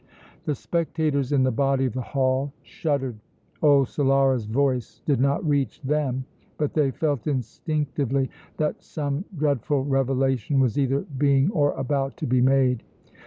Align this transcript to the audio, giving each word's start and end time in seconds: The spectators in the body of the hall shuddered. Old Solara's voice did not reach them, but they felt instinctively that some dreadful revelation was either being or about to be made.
The 0.45 0.55
spectators 0.55 1.31
in 1.31 1.43
the 1.43 1.51
body 1.51 1.85
of 1.85 1.93
the 1.93 2.01
hall 2.01 2.53
shuddered. 2.63 3.19
Old 3.61 3.85
Solara's 3.87 4.45
voice 4.47 4.99
did 5.05 5.19
not 5.19 5.47
reach 5.47 5.79
them, 5.83 6.25
but 6.57 6.73
they 6.73 6.89
felt 6.89 7.27
instinctively 7.27 8.31
that 8.57 8.81
some 8.81 9.25
dreadful 9.37 9.85
revelation 9.85 10.59
was 10.59 10.79
either 10.79 11.01
being 11.19 11.51
or 11.51 11.73
about 11.73 12.17
to 12.17 12.25
be 12.25 12.41
made. 12.41 12.81